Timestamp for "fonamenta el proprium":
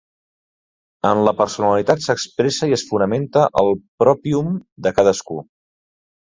2.93-4.57